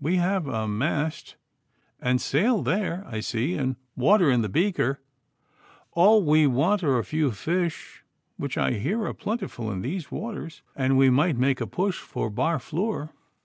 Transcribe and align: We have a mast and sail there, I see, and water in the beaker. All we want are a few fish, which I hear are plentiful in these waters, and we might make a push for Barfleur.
We 0.00 0.16
have 0.16 0.48
a 0.48 0.66
mast 0.66 1.36
and 2.00 2.20
sail 2.20 2.60
there, 2.60 3.04
I 3.06 3.20
see, 3.20 3.54
and 3.54 3.76
water 3.94 4.28
in 4.28 4.42
the 4.42 4.48
beaker. 4.48 4.98
All 5.92 6.24
we 6.24 6.44
want 6.48 6.82
are 6.82 6.98
a 6.98 7.04
few 7.04 7.30
fish, 7.30 8.02
which 8.36 8.58
I 8.58 8.72
hear 8.72 9.04
are 9.06 9.14
plentiful 9.14 9.70
in 9.70 9.82
these 9.82 10.10
waters, 10.10 10.62
and 10.74 10.98
we 10.98 11.08
might 11.08 11.36
make 11.36 11.60
a 11.60 11.68
push 11.68 12.00
for 12.00 12.32
Barfleur. 12.32 13.10